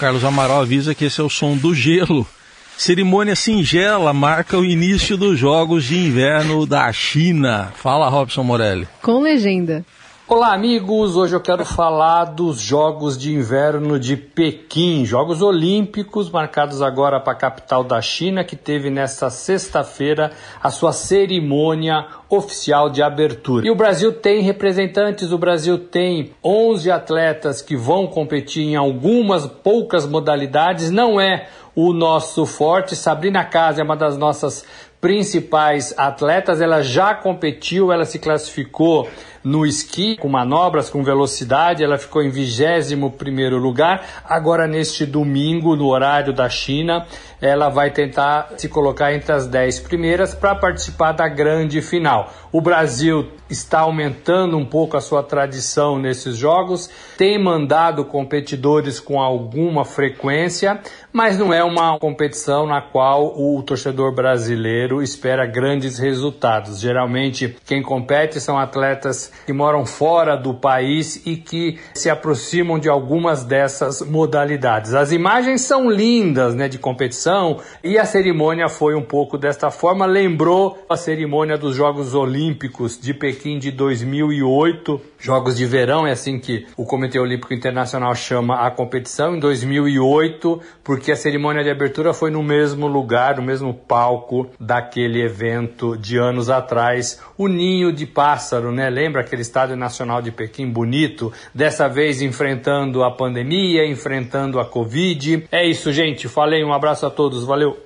Carlos 0.00 0.24
Amaral 0.24 0.62
avisa 0.62 0.94
que 0.94 1.04
esse 1.04 1.20
é 1.20 1.22
o 1.22 1.28
som 1.28 1.54
do 1.54 1.74
gelo. 1.74 2.26
Cerimônia 2.74 3.36
singela 3.36 4.14
marca 4.14 4.56
o 4.56 4.64
início 4.64 5.14
dos 5.14 5.38
Jogos 5.38 5.84
de 5.84 5.98
Inverno 5.98 6.64
da 6.64 6.90
China. 6.90 7.70
Fala, 7.76 8.08
Robson 8.08 8.42
Morelli. 8.42 8.88
Com 9.02 9.20
legenda. 9.20 9.84
Olá, 10.32 10.54
amigos. 10.54 11.16
Hoje 11.16 11.34
eu 11.34 11.40
quero 11.40 11.64
falar 11.64 12.24
dos 12.26 12.60
Jogos 12.60 13.18
de 13.18 13.34
Inverno 13.34 13.98
de 13.98 14.16
Pequim, 14.16 15.04
Jogos 15.04 15.42
Olímpicos 15.42 16.30
marcados 16.30 16.80
agora 16.80 17.18
para 17.18 17.32
a 17.32 17.36
capital 17.36 17.82
da 17.82 18.00
China, 18.00 18.44
que 18.44 18.54
teve 18.54 18.90
nesta 18.90 19.28
sexta-feira 19.28 20.30
a 20.62 20.70
sua 20.70 20.92
cerimônia 20.92 22.06
oficial 22.28 22.88
de 22.88 23.02
abertura. 23.02 23.66
E 23.66 23.72
o 23.72 23.74
Brasil 23.74 24.12
tem 24.12 24.40
representantes, 24.40 25.32
o 25.32 25.36
Brasil 25.36 25.76
tem 25.76 26.30
11 26.44 26.92
atletas 26.92 27.60
que 27.60 27.74
vão 27.74 28.06
competir 28.06 28.62
em 28.62 28.76
algumas 28.76 29.48
poucas 29.48 30.06
modalidades, 30.06 30.92
não 30.92 31.20
é 31.20 31.48
o 31.74 31.92
nosso 31.92 32.46
forte. 32.46 32.94
Sabrina 32.94 33.44
Casa 33.44 33.80
é 33.80 33.84
uma 33.84 33.96
das 33.96 34.16
nossas 34.16 34.64
principais 35.00 35.94
atletas, 35.96 36.60
ela 36.60 36.82
já 36.82 37.14
competiu, 37.14 37.90
ela 37.90 38.04
se 38.04 38.18
classificou 38.18 39.08
no 39.42 39.66
esqui, 39.66 40.16
com 40.16 40.28
manobras, 40.28 40.90
com 40.90 41.02
velocidade, 41.02 41.82
ela 41.82 41.98
ficou 41.98 42.22
em 42.22 42.30
21 42.30 43.10
primeiro 43.10 43.58
lugar. 43.58 44.22
Agora, 44.24 44.66
neste 44.66 45.06
domingo, 45.06 45.76
no 45.76 45.86
horário 45.88 46.32
da 46.32 46.48
China, 46.48 47.06
ela 47.40 47.68
vai 47.68 47.90
tentar 47.90 48.52
se 48.56 48.68
colocar 48.68 49.14
entre 49.14 49.32
as 49.32 49.46
10 49.46 49.80
primeiras 49.80 50.34
para 50.34 50.54
participar 50.54 51.12
da 51.12 51.26
grande 51.26 51.80
final. 51.80 52.32
O 52.52 52.60
Brasil 52.60 53.30
está 53.48 53.80
aumentando 53.80 54.56
um 54.56 54.64
pouco 54.64 54.96
a 54.96 55.00
sua 55.00 55.22
tradição 55.22 55.98
nesses 55.98 56.36
jogos, 56.36 56.90
tem 57.16 57.42
mandado 57.42 58.04
competidores 58.04 59.00
com 59.00 59.20
alguma 59.20 59.84
frequência, 59.84 60.80
mas 61.12 61.38
não 61.38 61.52
é 61.52 61.62
uma 61.64 61.98
competição 61.98 62.66
na 62.66 62.80
qual 62.80 63.34
o 63.40 63.62
torcedor 63.62 64.14
brasileiro 64.14 65.02
espera 65.02 65.46
grandes 65.46 65.98
resultados. 65.98 66.80
Geralmente, 66.80 67.56
quem 67.66 67.82
compete 67.82 68.40
são 68.40 68.58
atletas 68.58 69.29
que 69.46 69.52
moram 69.52 69.84
fora 69.84 70.36
do 70.36 70.54
país 70.54 71.22
e 71.26 71.36
que 71.36 71.78
se 71.94 72.10
aproximam 72.10 72.78
de 72.78 72.88
algumas 72.88 73.44
dessas 73.44 74.00
modalidades. 74.02 74.94
As 74.94 75.12
imagens 75.12 75.62
são 75.62 75.90
lindas, 75.90 76.54
né, 76.54 76.68
de 76.68 76.78
competição 76.78 77.58
e 77.82 77.98
a 77.98 78.04
cerimônia 78.04 78.68
foi 78.68 78.94
um 78.94 79.02
pouco 79.02 79.36
desta 79.38 79.70
forma, 79.70 80.06
lembrou 80.06 80.84
a 80.88 80.96
cerimônia 80.96 81.56
dos 81.56 81.74
Jogos 81.74 82.14
Olímpicos 82.14 82.98
de 82.98 83.14
Pequim 83.14 83.58
de 83.58 83.70
2008, 83.70 85.00
Jogos 85.20 85.56
de 85.56 85.66
Verão, 85.66 86.06
é 86.06 86.12
assim 86.12 86.38
que 86.38 86.66
o 86.76 86.86
Comitê 86.86 87.18
Olímpico 87.18 87.52
Internacional 87.52 88.14
chama 88.14 88.66
a 88.66 88.70
competição, 88.70 89.36
em 89.36 89.38
2008, 89.38 90.60
porque 90.82 91.12
a 91.12 91.16
cerimônia 91.16 91.62
de 91.62 91.70
abertura 91.70 92.14
foi 92.14 92.30
no 92.30 92.42
mesmo 92.42 92.86
lugar, 92.86 93.36
no 93.36 93.42
mesmo 93.42 93.74
palco 93.74 94.48
daquele 94.58 95.22
evento 95.22 95.96
de 95.96 96.16
anos 96.16 96.48
atrás, 96.48 97.20
o 97.36 97.48
Ninho 97.48 97.92
de 97.92 98.06
Pássaro, 98.06 98.72
né? 98.72 98.88
Lembra 98.88 99.20
aquele 99.20 99.42
Estádio 99.42 99.76
Nacional 99.76 100.22
de 100.22 100.30
Pequim 100.30 100.68
bonito, 100.68 101.32
dessa 101.54 101.86
vez 101.86 102.22
enfrentando 102.22 103.04
a 103.04 103.10
pandemia, 103.10 103.86
enfrentando 103.86 104.58
a 104.58 104.64
Covid. 104.64 105.44
É 105.52 105.66
isso, 105.66 105.92
gente. 105.92 106.28
Falei, 106.28 106.64
um 106.64 106.72
abraço 106.72 107.04
a 107.04 107.10
todos, 107.10 107.44
valeu. 107.44 107.76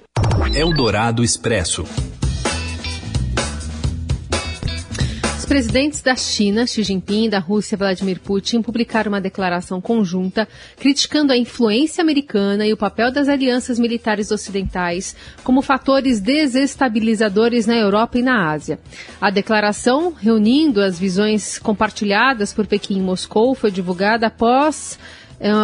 Eldorado 0.54 1.24
Expresso. 1.24 1.84
Presidentes 5.54 6.02
da 6.02 6.16
China, 6.16 6.66
Xi 6.66 6.82
Jinping, 6.82 7.26
e 7.26 7.28
da 7.28 7.38
Rússia, 7.38 7.78
Vladimir 7.78 8.18
Putin, 8.18 8.60
publicaram 8.60 9.08
uma 9.08 9.20
declaração 9.20 9.80
conjunta 9.80 10.48
criticando 10.76 11.32
a 11.32 11.36
influência 11.36 12.02
americana 12.02 12.66
e 12.66 12.72
o 12.72 12.76
papel 12.76 13.12
das 13.12 13.28
alianças 13.28 13.78
militares 13.78 14.32
ocidentais 14.32 15.14
como 15.44 15.62
fatores 15.62 16.18
desestabilizadores 16.18 17.66
na 17.66 17.76
Europa 17.76 18.18
e 18.18 18.22
na 18.22 18.50
Ásia. 18.50 18.80
A 19.20 19.30
declaração, 19.30 20.12
reunindo 20.12 20.80
as 20.80 20.98
visões 20.98 21.56
compartilhadas 21.56 22.52
por 22.52 22.66
Pequim 22.66 22.98
e 22.98 23.02
Moscou, 23.02 23.54
foi 23.54 23.70
divulgada 23.70 24.26
após 24.26 24.98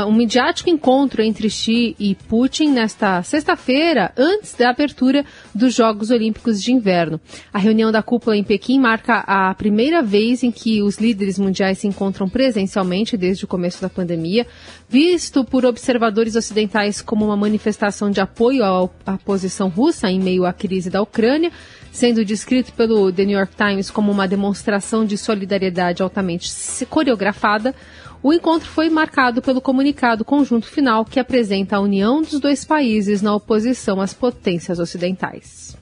um 0.07 0.12
midiático 0.12 0.69
encontro 0.69 1.23
entre 1.23 1.49
Xi 1.49 1.95
e 1.99 2.15
Putin 2.15 2.71
nesta 2.71 3.23
sexta-feira, 3.23 4.12
antes 4.17 4.55
da 4.55 4.71
abertura 4.71 5.25
dos 5.55 5.75
Jogos 5.75 6.11
Olímpicos 6.11 6.62
de 6.62 6.73
Inverno. 6.73 7.21
A 7.53 7.59
reunião 7.59 7.93
da 7.93 8.03
cúpula 8.03 8.37
em 8.37 8.45
Pequim 8.45 8.79
marca 8.79 9.25
a 9.27 9.55
primeira 9.55 10.03
vez 10.03 10.43
em 10.43 10.50
que 10.50 10.83
os 10.83 10.99
líderes 10.99 11.39
mundiais 11.39 11.79
se 11.79 11.87
encontram 11.87 12.29
presencialmente 12.29 13.17
desde 13.17 13.45
o 13.45 13.49
começo 13.49 13.81
da 13.81 13.89
pandemia, 13.89 14.47
visto 14.90 15.44
por 15.44 15.64
observadores 15.64 16.35
ocidentais 16.35 17.00
como 17.00 17.25
uma 17.25 17.37
manifestação 17.37 18.11
de 18.11 18.20
apoio 18.20 18.64
à 19.06 19.16
posição 19.18 19.68
russa 19.68 20.11
em 20.11 20.18
meio 20.18 20.44
à 20.44 20.52
crise 20.52 20.90
da 20.90 21.00
Ucrânia 21.00 21.52
sendo 21.92 22.25
descrito 22.25 22.73
pelo 22.73 23.12
The 23.12 23.25
New 23.25 23.38
York 23.38 23.54
Times 23.56 23.90
como 23.90 24.11
uma 24.11 24.26
demonstração 24.26 25.04
de 25.04 25.16
solidariedade 25.16 26.02
altamente 26.02 26.50
coreografada, 26.88 27.75
o 28.23 28.32
encontro 28.32 28.68
foi 28.68 28.90
marcado 28.90 29.40
pelo 29.40 29.61
comunicado 29.61 30.25
conjunto 30.25 30.66
final 30.66 31.04
que 31.04 31.18
apresenta 31.18 31.76
a 31.76 31.80
união 31.80 32.20
dos 32.20 32.38
dois 32.38 32.64
países 32.64 33.23
na 33.23 33.35
oposição 33.35 34.00
às 34.00 34.12
potências 34.12 34.78
ocidentais. 34.78 35.76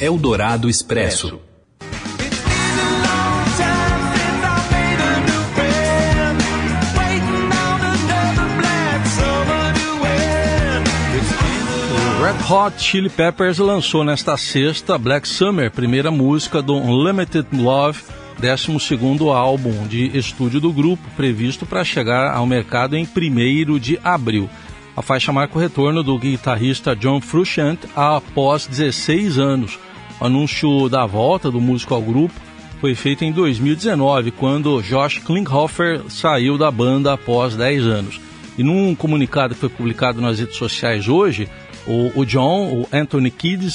Eldorado 0.00 0.68
Expresso. 0.68 1.40
Red 12.26 12.52
Hot 12.52 12.82
Chili 12.82 13.08
Peppers 13.08 13.58
lançou 13.58 14.02
nesta 14.02 14.36
sexta 14.36 14.98
Black 14.98 15.28
Summer, 15.28 15.70
primeira 15.70 16.10
música 16.10 16.60
do 16.60 16.74
Unlimited 16.74 17.46
Love 17.52 18.02
12 18.36 19.30
álbum 19.32 19.86
de 19.86 20.06
estúdio 20.18 20.58
do 20.60 20.72
grupo, 20.72 21.04
previsto 21.14 21.64
para 21.64 21.84
chegar 21.84 22.34
ao 22.34 22.44
mercado 22.44 22.96
em 22.96 23.06
1 23.06 23.78
de 23.78 23.96
abril. 24.02 24.50
A 24.96 25.02
faixa 25.02 25.32
marca 25.32 25.56
o 25.56 25.60
retorno 25.60 26.02
do 26.02 26.18
guitarrista 26.18 26.96
John 26.96 27.20
Frusciante 27.20 27.86
após 27.94 28.66
16 28.66 29.38
anos. 29.38 29.78
O 30.20 30.24
anúncio 30.24 30.88
da 30.88 31.06
volta 31.06 31.48
do 31.48 31.60
músico 31.60 31.94
ao 31.94 32.02
grupo 32.02 32.34
foi 32.80 32.96
feito 32.96 33.24
em 33.24 33.30
2019, 33.30 34.32
quando 34.32 34.82
Josh 34.82 35.18
Klinghoffer 35.18 36.02
saiu 36.08 36.58
da 36.58 36.72
banda 36.72 37.12
após 37.12 37.54
10 37.54 37.84
anos. 37.84 38.20
E 38.58 38.64
num 38.64 38.96
comunicado 38.96 39.54
que 39.54 39.60
foi 39.60 39.68
publicado 39.68 40.20
nas 40.20 40.40
redes 40.40 40.56
sociais 40.56 41.08
hoje, 41.08 41.48
o, 41.86 42.20
o 42.20 42.24
John, 42.24 42.72
o 42.72 42.88
Anthony 42.92 43.30
Kidd, 43.30 43.68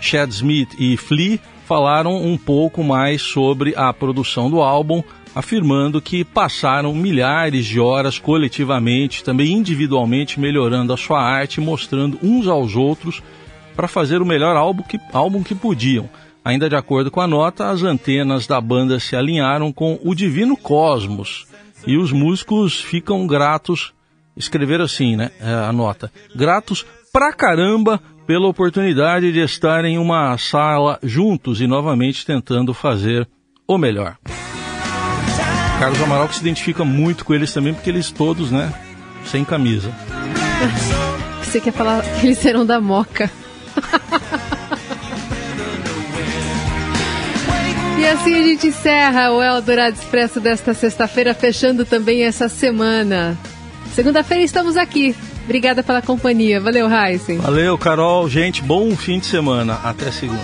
Chad 0.00 0.30
Smith 0.30 0.74
e 0.78 0.96
Flea 0.96 1.38
falaram 1.66 2.16
um 2.16 2.38
pouco 2.38 2.82
mais 2.82 3.20
sobre 3.20 3.74
a 3.76 3.92
produção 3.92 4.50
do 4.50 4.62
álbum, 4.62 5.02
afirmando 5.34 6.00
que 6.00 6.24
passaram 6.24 6.94
milhares 6.94 7.66
de 7.66 7.78
horas 7.78 8.18
coletivamente, 8.18 9.22
também 9.22 9.52
individualmente, 9.52 10.40
melhorando 10.40 10.92
a 10.92 10.96
sua 10.96 11.22
arte, 11.22 11.60
mostrando 11.60 12.18
uns 12.22 12.46
aos 12.46 12.74
outros 12.74 13.22
para 13.76 13.86
fazer 13.86 14.22
o 14.22 14.26
melhor 14.26 14.56
álbum 14.56 14.82
que, 14.82 14.98
álbum 15.12 15.42
que 15.42 15.54
podiam. 15.54 16.08
Ainda 16.44 16.68
de 16.68 16.74
acordo 16.74 17.10
com 17.10 17.20
a 17.20 17.26
nota, 17.26 17.68
as 17.68 17.82
antenas 17.82 18.46
da 18.46 18.58
banda 18.60 18.98
se 18.98 19.14
alinharam 19.14 19.70
com 19.70 20.00
o 20.02 20.14
divino 20.14 20.56
cosmos 20.56 21.46
e 21.86 21.98
os 21.98 22.10
músicos 22.10 22.80
ficam 22.80 23.26
gratos. 23.26 23.92
Escrever 24.34 24.80
assim, 24.80 25.16
né? 25.16 25.30
É, 25.40 25.52
a 25.52 25.72
nota. 25.72 26.10
Gratos 26.34 26.86
pra 27.12 27.32
caramba 27.32 28.00
pela 28.26 28.46
oportunidade 28.46 29.32
de 29.32 29.40
estar 29.40 29.84
em 29.84 29.98
uma 29.98 30.36
sala 30.36 30.98
juntos 31.02 31.60
e 31.60 31.66
novamente 31.66 32.26
tentando 32.26 32.74
fazer 32.74 33.28
o 33.66 33.78
melhor. 33.78 34.16
Carlos 35.78 36.02
Amaral 36.02 36.28
que 36.28 36.34
se 36.34 36.40
identifica 36.40 36.84
muito 36.84 37.24
com 37.24 37.32
eles 37.32 37.52
também, 37.52 37.72
porque 37.72 37.88
eles 37.88 38.10
todos, 38.10 38.50
né, 38.50 38.72
sem 39.24 39.44
camisa. 39.44 39.92
Você 41.42 41.60
quer 41.60 41.72
falar 41.72 42.02
que 42.02 42.26
eles 42.26 42.38
serão 42.38 42.66
da 42.66 42.80
Moca. 42.80 43.30
E 47.98 48.06
assim 48.06 48.32
a 48.32 48.42
gente 48.44 48.68
encerra 48.68 49.32
o 49.32 49.42
Eldorado 49.42 49.96
Expresso 49.96 50.38
desta 50.38 50.72
sexta-feira, 50.72 51.34
fechando 51.34 51.84
também 51.84 52.22
essa 52.22 52.48
semana. 52.48 53.36
Segunda-feira 53.92 54.44
estamos 54.44 54.76
aqui. 54.76 55.16
Obrigada 55.48 55.82
pela 55.82 56.02
companhia. 56.02 56.60
Valeu, 56.60 56.86
Heisen. 56.92 57.38
Valeu, 57.38 57.78
Carol. 57.78 58.28
Gente, 58.28 58.60
bom 58.60 58.94
fim 58.94 59.18
de 59.18 59.24
semana. 59.24 59.80
Até 59.82 60.10
segunda. 60.10 60.38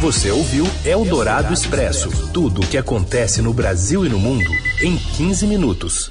Você 0.00 0.30
ouviu 0.30 0.64
Eldorado 0.84 1.52
Expresso 1.52 2.08
tudo 2.32 2.60
o 2.60 2.66
que 2.66 2.78
acontece 2.78 3.42
no 3.42 3.52
Brasil 3.52 4.06
e 4.06 4.08
no 4.08 4.20
mundo 4.20 4.50
em 4.80 4.96
15 4.96 5.48
minutos. 5.48 6.08